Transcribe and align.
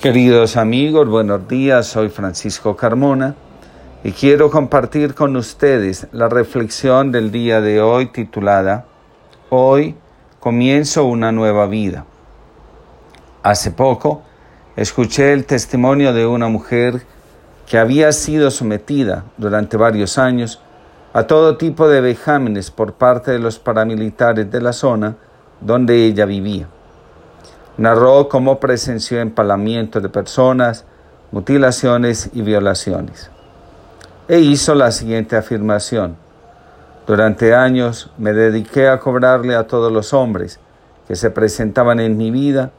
Queridos 0.00 0.56
amigos, 0.56 1.08
buenos 1.08 1.48
días, 1.48 1.88
soy 1.88 2.08
Francisco 2.08 2.76
Carmona 2.76 3.34
y 4.04 4.12
quiero 4.12 4.48
compartir 4.48 5.12
con 5.12 5.34
ustedes 5.34 6.06
la 6.12 6.28
reflexión 6.28 7.10
del 7.10 7.32
día 7.32 7.60
de 7.60 7.80
hoy 7.80 8.06
titulada 8.06 8.84
Hoy 9.50 9.96
comienzo 10.38 11.04
una 11.04 11.32
nueva 11.32 11.66
vida. 11.66 12.04
Hace 13.42 13.72
poco 13.72 14.22
escuché 14.76 15.32
el 15.32 15.46
testimonio 15.46 16.12
de 16.12 16.26
una 16.26 16.46
mujer 16.46 17.02
que 17.66 17.76
había 17.76 18.12
sido 18.12 18.52
sometida 18.52 19.24
durante 19.36 19.76
varios 19.76 20.16
años 20.16 20.60
a 21.12 21.24
todo 21.24 21.56
tipo 21.56 21.88
de 21.88 22.00
vejámenes 22.00 22.70
por 22.70 22.92
parte 22.92 23.32
de 23.32 23.40
los 23.40 23.58
paramilitares 23.58 24.48
de 24.48 24.60
la 24.60 24.72
zona 24.72 25.16
donde 25.60 26.06
ella 26.06 26.24
vivía. 26.24 26.68
Narró 27.78 28.28
cómo 28.28 28.58
presenció 28.58 29.20
empalamiento 29.20 30.00
de 30.00 30.08
personas, 30.08 30.84
mutilaciones 31.30 32.28
y 32.32 32.42
violaciones. 32.42 33.30
E 34.26 34.40
hizo 34.40 34.74
la 34.74 34.90
siguiente 34.90 35.36
afirmación. 35.36 36.16
Durante 37.06 37.54
años 37.54 38.10
me 38.18 38.32
dediqué 38.32 38.88
a 38.88 38.98
cobrarle 38.98 39.54
a 39.54 39.68
todos 39.68 39.92
los 39.92 40.12
hombres 40.12 40.58
que 41.06 41.14
se 41.14 41.30
presentaban 41.30 42.00
en 42.00 42.16
mi 42.16 42.32
vida 42.32 42.72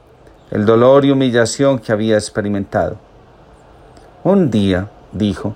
el 0.51 0.65
dolor 0.65 1.05
y 1.05 1.11
humillación 1.11 1.79
que 1.79 1.93
había 1.93 2.15
experimentado. 2.15 2.97
Un 4.23 4.51
día, 4.51 4.89
dijo, 5.13 5.55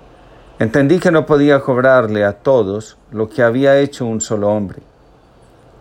entendí 0.58 1.00
que 1.00 1.12
no 1.12 1.26
podía 1.26 1.60
cobrarle 1.60 2.24
a 2.24 2.32
todos 2.32 2.98
lo 3.12 3.28
que 3.28 3.44
había 3.44 3.78
hecho 3.78 4.06
un 4.06 4.22
solo 4.22 4.50
hombre. 4.50 4.82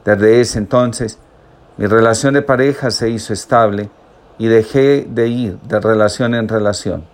Desde 0.04 0.40
ese 0.40 0.58
entonces, 0.58 1.18
mi 1.76 1.86
relación 1.86 2.34
de 2.34 2.42
pareja 2.42 2.90
se 2.90 3.08
hizo 3.08 3.32
estable 3.32 3.90
y 4.38 4.46
dejé 4.46 5.06
de 5.08 5.28
ir 5.28 5.58
de 5.60 5.80
relación 5.80 6.34
en 6.34 6.48
relación. 6.48 7.04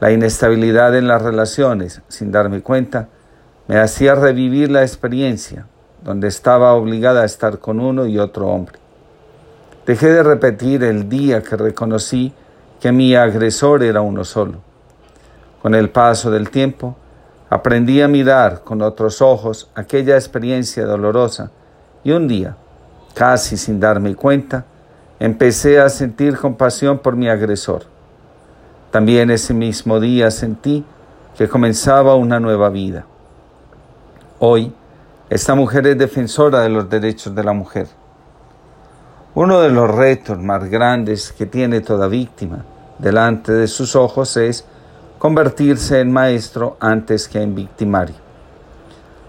La 0.00 0.12
inestabilidad 0.12 0.96
en 0.96 1.08
las 1.08 1.22
relaciones, 1.22 2.00
sin 2.08 2.32
darme 2.32 2.62
cuenta, 2.62 3.08
me 3.68 3.78
hacía 3.78 4.14
revivir 4.14 4.70
la 4.70 4.82
experiencia 4.82 5.66
donde 6.02 6.28
estaba 6.28 6.72
obligada 6.74 7.22
a 7.22 7.26
estar 7.26 7.58
con 7.58 7.80
uno 7.80 8.06
y 8.06 8.18
otro 8.18 8.48
hombre. 8.48 8.78
Dejé 9.86 10.12
de 10.12 10.22
repetir 10.22 10.84
el 10.84 11.08
día 11.08 11.42
que 11.42 11.56
reconocí 11.56 12.32
que 12.80 12.92
mi 12.92 13.14
agresor 13.14 13.82
era 13.82 14.00
uno 14.00 14.24
solo. 14.24 14.62
Con 15.60 15.74
el 15.74 15.90
paso 15.90 16.30
del 16.30 16.48
tiempo, 16.50 16.96
aprendí 17.50 18.00
a 18.00 18.08
mirar 18.08 18.62
con 18.62 18.80
otros 18.80 19.20
ojos 19.20 19.68
aquella 19.74 20.14
experiencia 20.14 20.86
dolorosa 20.86 21.50
y 22.02 22.12
un 22.12 22.28
día, 22.28 22.56
Casi 23.14 23.56
sin 23.56 23.80
darme 23.80 24.14
cuenta, 24.14 24.64
empecé 25.18 25.80
a 25.80 25.88
sentir 25.88 26.36
compasión 26.38 26.98
por 26.98 27.16
mi 27.16 27.28
agresor. 27.28 27.82
También 28.90 29.30
ese 29.30 29.54
mismo 29.54 30.00
día 30.00 30.30
sentí 30.30 30.84
que 31.36 31.48
comenzaba 31.48 32.14
una 32.14 32.40
nueva 32.40 32.70
vida. 32.70 33.06
Hoy, 34.38 34.72
esta 35.28 35.54
mujer 35.54 35.86
es 35.86 35.98
defensora 35.98 36.60
de 36.60 36.70
los 36.70 36.88
derechos 36.90 37.34
de 37.34 37.44
la 37.44 37.52
mujer. 37.52 37.86
Uno 39.34 39.60
de 39.60 39.70
los 39.70 39.88
retos 39.88 40.38
más 40.38 40.64
grandes 40.64 41.32
que 41.32 41.46
tiene 41.46 41.80
toda 41.80 42.08
víctima 42.08 42.64
delante 42.98 43.52
de 43.52 43.68
sus 43.68 43.94
ojos 43.94 44.36
es 44.36 44.64
convertirse 45.18 46.00
en 46.00 46.12
maestro 46.12 46.76
antes 46.80 47.28
que 47.28 47.40
en 47.40 47.54
victimario. 47.54 48.29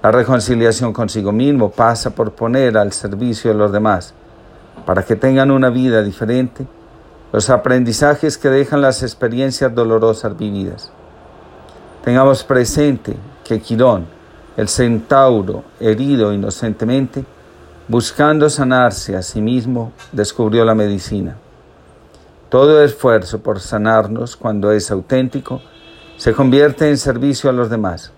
La 0.01 0.09
reconciliación 0.09 0.93
consigo 0.93 1.31
mismo 1.31 1.69
pasa 1.69 2.09
por 2.09 2.31
poner 2.31 2.75
al 2.75 2.91
servicio 2.91 3.51
de 3.51 3.57
los 3.57 3.71
demás, 3.71 4.15
para 4.85 5.03
que 5.03 5.15
tengan 5.15 5.51
una 5.51 5.69
vida 5.69 6.01
diferente, 6.01 6.65
los 7.31 7.51
aprendizajes 7.51 8.37
que 8.37 8.49
dejan 8.49 8.81
las 8.81 9.03
experiencias 9.03 9.73
dolorosas 9.75 10.35
vividas. 10.35 10.91
Tengamos 12.03 12.43
presente 12.43 13.15
que 13.43 13.61
Quirón, 13.61 14.07
el 14.57 14.67
centauro 14.67 15.63
herido 15.79 16.33
inocentemente, 16.33 17.23
buscando 17.87 18.49
sanarse 18.49 19.15
a 19.15 19.21
sí 19.21 19.39
mismo, 19.39 19.91
descubrió 20.11 20.65
la 20.65 20.73
medicina. 20.73 21.37
Todo 22.49 22.83
esfuerzo 22.83 23.39
por 23.39 23.59
sanarnos, 23.59 24.35
cuando 24.35 24.71
es 24.71 24.89
auténtico, 24.89 25.61
se 26.17 26.33
convierte 26.33 26.89
en 26.89 26.97
servicio 26.97 27.51
a 27.51 27.53
los 27.53 27.69
demás. 27.69 28.11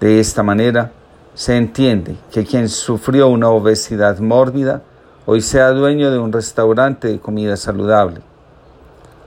De 0.00 0.20
esta 0.20 0.42
manera, 0.42 0.92
se 1.34 1.56
entiende 1.56 2.16
que 2.32 2.44
quien 2.44 2.68
sufrió 2.68 3.28
una 3.28 3.48
obesidad 3.48 4.18
mórbida 4.18 4.82
hoy 5.26 5.40
sea 5.40 5.70
dueño 5.70 6.10
de 6.10 6.18
un 6.18 6.32
restaurante 6.32 7.08
de 7.08 7.20
comida 7.20 7.56
saludable. 7.56 8.20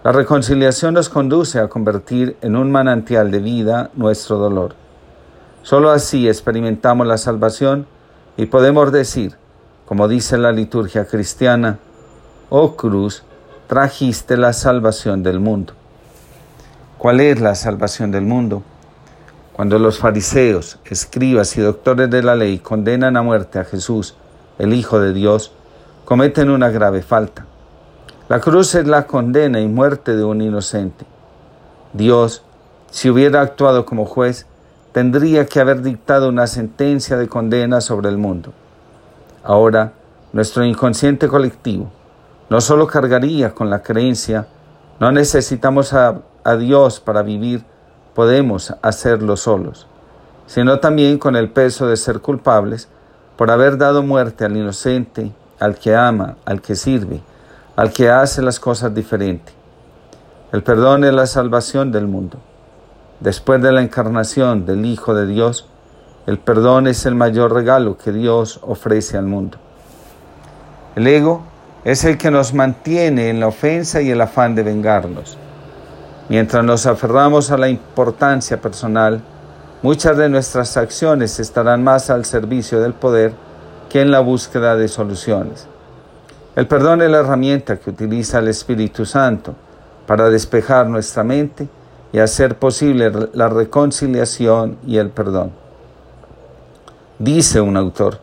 La 0.03 0.11
reconciliación 0.11 0.93
nos 0.93 1.09
conduce 1.09 1.59
a 1.59 1.67
convertir 1.67 2.35
en 2.41 2.55
un 2.55 2.71
manantial 2.71 3.31
de 3.31 3.39
vida 3.39 3.91
nuestro 3.93 4.37
dolor. 4.37 4.73
Solo 5.61 5.91
así 5.91 6.27
experimentamos 6.27 7.05
la 7.05 7.17
salvación 7.17 7.85
y 8.35 8.47
podemos 8.47 8.91
decir, 8.91 9.35
como 9.85 10.07
dice 10.07 10.37
la 10.37 10.51
liturgia 10.51 11.05
cristiana, 11.05 11.79
oh 12.49 12.75
cruz, 12.75 13.23
trajiste 13.67 14.37
la 14.37 14.53
salvación 14.53 15.21
del 15.21 15.39
mundo. 15.39 15.73
¿Cuál 16.97 17.19
es 17.19 17.39
la 17.39 17.55
salvación 17.55 18.11
del 18.11 18.23
mundo? 18.23 18.63
Cuando 19.61 19.77
los 19.77 19.99
fariseos, 19.99 20.79
escribas 20.85 21.55
y 21.55 21.61
doctores 21.61 22.09
de 22.09 22.23
la 22.23 22.35
ley 22.35 22.57
condenan 22.57 23.15
a 23.15 23.21
muerte 23.21 23.59
a 23.59 23.63
Jesús, 23.63 24.15
el 24.57 24.73
Hijo 24.73 24.99
de 24.99 25.13
Dios, 25.13 25.51
cometen 26.03 26.49
una 26.49 26.71
grave 26.71 27.03
falta. 27.03 27.45
La 28.27 28.39
cruz 28.39 28.73
es 28.73 28.87
la 28.87 29.05
condena 29.05 29.59
y 29.59 29.67
muerte 29.67 30.15
de 30.15 30.23
un 30.23 30.41
inocente. 30.41 31.05
Dios, 31.93 32.41
si 32.89 33.11
hubiera 33.11 33.41
actuado 33.41 33.85
como 33.85 34.07
juez, 34.07 34.47
tendría 34.93 35.45
que 35.45 35.59
haber 35.59 35.83
dictado 35.83 36.29
una 36.29 36.47
sentencia 36.47 37.15
de 37.15 37.27
condena 37.27 37.81
sobre 37.81 38.09
el 38.09 38.17
mundo. 38.17 38.53
Ahora, 39.43 39.93
nuestro 40.33 40.65
inconsciente 40.65 41.27
colectivo 41.27 41.91
no 42.49 42.61
solo 42.61 42.87
cargaría 42.87 43.53
con 43.53 43.69
la 43.69 43.83
creencia, 43.83 44.47
no 44.99 45.11
necesitamos 45.11 45.93
a, 45.93 46.19
a 46.43 46.55
Dios 46.55 46.99
para 46.99 47.21
vivir, 47.21 47.63
podemos 48.13 48.73
hacerlo 48.81 49.37
solos, 49.37 49.87
sino 50.47 50.79
también 50.79 51.17
con 51.17 51.35
el 51.35 51.49
peso 51.49 51.87
de 51.87 51.97
ser 51.97 52.19
culpables 52.19 52.87
por 53.37 53.51
haber 53.51 53.77
dado 53.77 54.03
muerte 54.03 54.45
al 54.45 54.57
inocente, 54.57 55.31
al 55.59 55.75
que 55.75 55.95
ama, 55.95 56.35
al 56.45 56.61
que 56.61 56.75
sirve, 56.75 57.21
al 57.75 57.91
que 57.91 58.09
hace 58.09 58.41
las 58.41 58.59
cosas 58.59 58.93
diferente. 58.93 59.53
El 60.51 60.63
perdón 60.63 61.05
es 61.05 61.13
la 61.13 61.25
salvación 61.25 61.91
del 61.91 62.07
mundo. 62.07 62.37
Después 63.19 63.61
de 63.61 63.71
la 63.71 63.81
encarnación 63.81 64.65
del 64.65 64.85
Hijo 64.85 65.13
de 65.13 65.25
Dios, 65.25 65.67
el 66.27 66.37
perdón 66.37 66.87
es 66.87 67.05
el 67.05 67.15
mayor 67.15 67.53
regalo 67.53 67.97
que 67.97 68.11
Dios 68.11 68.59
ofrece 68.63 69.17
al 69.17 69.25
mundo. 69.25 69.57
El 70.95 71.07
ego 71.07 71.41
es 71.83 72.03
el 72.03 72.17
que 72.17 72.29
nos 72.31 72.53
mantiene 72.53 73.29
en 73.29 73.39
la 73.39 73.47
ofensa 73.47 74.01
y 74.01 74.11
el 74.11 74.21
afán 74.21 74.55
de 74.55 74.63
vengarnos. 74.63 75.37
Mientras 76.31 76.63
nos 76.63 76.85
aferramos 76.85 77.51
a 77.51 77.57
la 77.57 77.67
importancia 77.67 78.61
personal, 78.61 79.21
muchas 79.81 80.15
de 80.15 80.29
nuestras 80.29 80.77
acciones 80.77 81.41
estarán 81.41 81.83
más 81.83 82.09
al 82.09 82.23
servicio 82.23 82.79
del 82.79 82.93
poder 82.93 83.33
que 83.89 83.99
en 83.99 84.11
la 84.11 84.21
búsqueda 84.21 84.77
de 84.77 84.87
soluciones. 84.87 85.67
El 86.55 86.67
perdón 86.67 87.01
es 87.01 87.11
la 87.11 87.17
herramienta 87.17 87.75
que 87.75 87.89
utiliza 87.89 88.39
el 88.39 88.47
Espíritu 88.47 89.05
Santo 89.05 89.55
para 90.07 90.29
despejar 90.29 90.87
nuestra 90.87 91.25
mente 91.25 91.67
y 92.13 92.19
hacer 92.19 92.57
posible 92.57 93.11
la 93.33 93.49
reconciliación 93.49 94.77
y 94.87 94.99
el 94.99 95.09
perdón. 95.09 95.51
Dice 97.19 97.59
un 97.59 97.75
autor, 97.75 98.19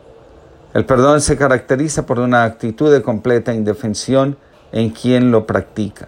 el 0.73 0.83
perdón 0.83 1.21
se 1.21 1.37
caracteriza 1.37 2.07
por 2.07 2.19
una 2.19 2.43
actitud 2.43 2.91
de 2.91 3.03
completa 3.03 3.53
indefensión 3.53 4.35
en 4.71 4.89
quien 4.89 5.29
lo 5.29 5.45
practica. 5.45 6.07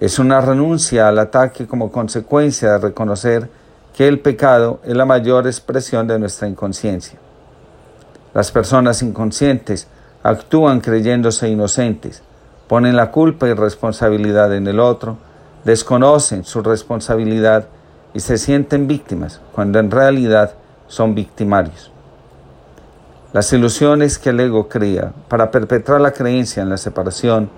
Es 0.00 0.20
una 0.20 0.40
renuncia 0.40 1.08
al 1.08 1.18
ataque 1.18 1.66
como 1.66 1.90
consecuencia 1.90 2.72
de 2.72 2.78
reconocer 2.78 3.48
que 3.96 4.06
el 4.06 4.20
pecado 4.20 4.78
es 4.84 4.96
la 4.96 5.04
mayor 5.04 5.46
expresión 5.48 6.06
de 6.06 6.20
nuestra 6.20 6.46
inconsciencia. 6.46 7.18
Las 8.32 8.52
personas 8.52 9.02
inconscientes 9.02 9.88
actúan 10.22 10.80
creyéndose 10.80 11.48
inocentes, 11.48 12.22
ponen 12.68 12.94
la 12.94 13.10
culpa 13.10 13.48
y 13.48 13.54
responsabilidad 13.54 14.54
en 14.54 14.68
el 14.68 14.78
otro, 14.78 15.16
desconocen 15.64 16.44
su 16.44 16.62
responsabilidad 16.62 17.66
y 18.14 18.20
se 18.20 18.38
sienten 18.38 18.86
víctimas 18.86 19.40
cuando 19.52 19.80
en 19.80 19.90
realidad 19.90 20.52
son 20.86 21.16
victimarios. 21.16 21.90
Las 23.32 23.52
ilusiones 23.52 24.18
que 24.18 24.30
el 24.30 24.38
ego 24.38 24.68
crea 24.68 25.12
para 25.28 25.50
perpetrar 25.50 26.00
la 26.00 26.12
creencia 26.12 26.62
en 26.62 26.68
la 26.68 26.78
separación, 26.78 27.50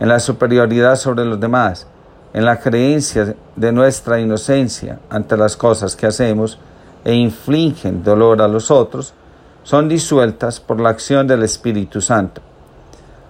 en 0.00 0.08
la 0.08 0.20
superioridad 0.20 0.96
sobre 0.96 1.24
los 1.24 1.40
demás, 1.40 1.86
en 2.32 2.44
la 2.44 2.60
creencia 2.60 3.34
de 3.54 3.72
nuestra 3.72 4.20
inocencia 4.20 5.00
ante 5.08 5.36
las 5.36 5.56
cosas 5.56 5.96
que 5.96 6.06
hacemos 6.06 6.58
e 7.04 7.14
infligen 7.14 8.02
dolor 8.02 8.42
a 8.42 8.48
los 8.48 8.70
otros, 8.70 9.14
son 9.62 9.88
disueltas 9.88 10.60
por 10.60 10.80
la 10.80 10.90
acción 10.90 11.26
del 11.26 11.42
Espíritu 11.42 12.00
Santo. 12.00 12.40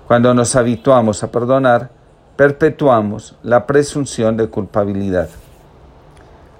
Cuando 0.06 0.34
nos 0.34 0.54
habituamos 0.56 1.22
a 1.22 1.30
perdonar, 1.30 1.90
perpetuamos 2.36 3.34
la 3.42 3.66
presunción 3.66 4.36
de 4.36 4.48
culpabilidad. 4.48 5.28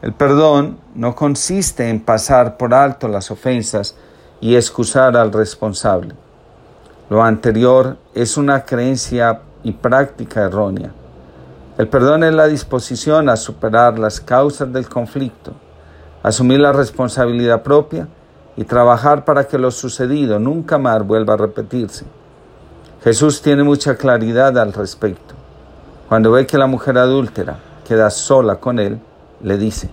El 0.03 0.13
perdón 0.13 0.79
no 0.95 1.15
consiste 1.15 1.89
en 1.89 2.01
pasar 2.01 2.57
por 2.57 2.75
alto 2.75 3.09
las 3.09 3.31
ofensas 3.31 3.97
y 4.41 4.57
excusar 4.57 5.17
al 5.17 5.33
responsable. 5.33 6.15
Lo 7.09 7.23
anterior 7.23 7.99
es 8.15 8.37
una 8.37 8.65
creencia 8.65 9.41
y 9.67 9.73
práctica 9.73 10.43
errónea. 10.43 10.93
El 11.77 11.89
perdón 11.89 12.23
es 12.23 12.33
la 12.33 12.47
disposición 12.47 13.29
a 13.29 13.37
superar 13.37 13.99
las 13.99 14.21
causas 14.21 14.73
del 14.73 14.89
conflicto, 14.89 15.55
asumir 16.23 16.61
la 16.61 16.73
responsabilidad 16.73 17.65
propia 17.65 18.07
y 18.57 18.63
trabajar 18.63 19.25
para 19.25 19.49
que 19.49 19.59
lo 19.59 19.73
sucedido 19.73 20.39
nunca 20.39 20.79
más 20.79 21.05
vuelva 21.05 21.35
a 21.35 21.39
repetirse. 21.39 22.05
Jesús 23.03 23.43
tiene 23.43 23.65
mucha 23.65 23.97
claridad 23.97 24.57
al 24.57 24.73
respecto. 24.73 25.35
Cuando 26.09 26.31
ve 26.31 26.47
que 26.47 26.59
la 26.59 26.69
mujer 26.69 26.97
adúltera 26.97 27.59
queda 27.85 28.09
sola 28.11 28.61
con 28.61 28.79
él, 28.79 29.01
le 29.43 29.59
dice, 29.59 29.91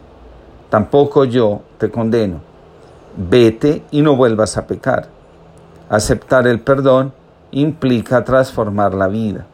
tampoco 0.69 1.25
yo 1.25 1.63
te 1.79 1.89
condeno, 1.89 2.41
vete 3.17 3.83
y 3.89 4.03
no 4.03 4.15
vuelvas 4.15 4.55
a 4.55 4.67
pecar. 4.67 5.07
Aceptar 5.89 6.45
el 6.45 6.59
perdón 6.59 7.11
implica 7.49 8.23
transformar 8.23 8.93
la 8.93 9.07
vida. 9.07 9.47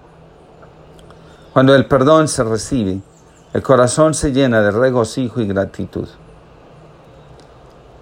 Cuando 1.53 1.75
el 1.75 1.85
perdón 1.85 2.27
se 2.27 2.43
recibe, 2.43 2.99
el 3.53 3.61
corazón 3.63 4.13
se 4.13 4.31
llena 4.31 4.61
de 4.61 4.71
regocijo 4.71 5.41
y 5.41 5.47
gratitud. 5.47 6.07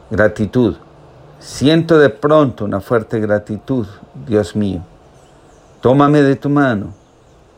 Gratitud. 0.09 0.75
Siento 1.39 1.97
de 1.97 2.09
pronto 2.09 2.65
una 2.65 2.81
fuerte 2.81 3.19
gratitud, 3.19 3.87
Dios 4.25 4.55
mío. 4.55 4.81
Tómame 5.81 6.21
de 6.21 6.35
tu 6.35 6.49
mano, 6.49 6.93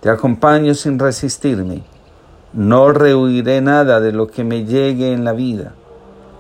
te 0.02 0.10
acompaño 0.10 0.74
sin 0.74 1.00
resistirme 1.00 1.84
no 2.54 2.92
rehuiré 2.92 3.62
nada 3.62 4.00
de 4.00 4.12
lo 4.12 4.28
que 4.28 4.44
me 4.44 4.66
llegue 4.66 5.14
en 5.14 5.24
la 5.24 5.34
vida, 5.34 5.74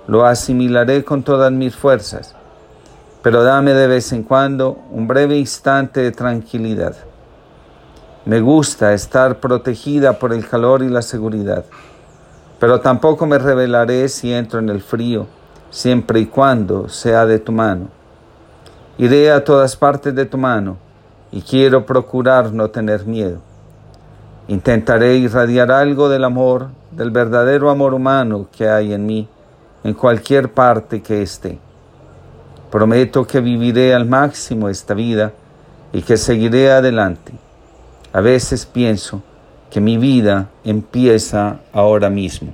lo 0.08 0.26
asimilaré 0.26 1.04
con 1.04 1.22
todas 1.22 1.52
mis 1.52 1.76
fuerzas, 1.76 2.36
pero 3.22 3.44
dame 3.44 3.74
de 3.74 3.88
vez 3.88 4.12
en 4.12 4.24
cuando 4.24 4.80
un 4.90 5.08
breve 5.08 5.38
instante 5.38 6.02
de 6.02 6.12
tranquilidad. 6.12 6.96
Me 8.26 8.42
gusta 8.42 8.94
estar 8.94 9.40
protegida 9.40 10.20
por 10.20 10.34
el 10.34 10.46
calor 10.46 10.84
y 10.84 10.90
la 10.90 11.02
seguridad, 11.02 11.64
pero 12.60 12.82
tampoco 12.82 13.26
me 13.26 13.40
revelaré 13.40 14.10
si 14.10 14.34
entro 14.34 14.60
en 14.60 14.68
el 14.68 14.82
frío, 14.82 15.26
siempre 15.70 16.20
y 16.20 16.26
cuando 16.26 16.90
sea 16.90 17.26
de 17.26 17.40
tu 17.40 17.54
mano. 17.54 17.88
Iré 18.98 19.32
a 19.32 19.46
todas 19.46 19.78
partes 19.78 20.14
de 20.14 20.26
tu 20.26 20.38
mano 20.38 20.76
y 21.32 21.42
quiero 21.42 21.86
procurar 21.86 22.52
no 22.52 22.70
tener 22.70 23.06
miedo. 23.06 23.40
Intentaré 24.50 25.16
irradiar 25.16 25.72
algo 25.72 26.10
del 26.10 26.26
amor, 26.26 26.68
del 26.92 27.12
verdadero 27.12 27.70
amor 27.70 27.94
humano 27.94 28.48
que 28.52 28.68
hay 28.68 28.94
en 28.94 29.06
mí, 29.06 29.30
en 29.86 29.94
cualquier 29.94 30.52
parte 30.52 31.02
que 31.02 31.22
esté. 31.22 31.58
Prometo 32.70 33.26
que 33.26 33.40
viviré 33.40 33.94
al 33.94 34.06
máximo 34.06 34.68
esta 34.68 34.94
vida 34.94 35.32
y 35.94 36.02
que 36.02 36.18
seguiré 36.18 36.70
adelante. 36.70 37.32
A 38.12 38.22
veces 38.22 38.66
pienso 38.66 39.22
que 39.70 39.82
mi 39.82 39.98
vida 39.98 40.50
empieza 40.64 41.60
ahora 41.74 42.10
mismo. 42.10 42.54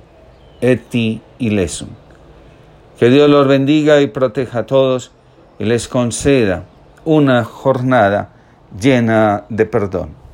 Eti 0.60 1.22
y 1.38 1.50
lesum. 1.50 1.88
Que 2.98 3.10
Dios 3.10 3.28
los 3.28 3.46
bendiga 3.46 4.00
y 4.00 4.06
proteja 4.06 4.60
a 4.60 4.66
todos 4.66 5.12
y 5.58 5.64
les 5.64 5.88
conceda 5.88 6.64
una 7.04 7.44
jornada 7.44 8.30
llena 8.78 9.44
de 9.48 9.66
perdón. 9.66 10.25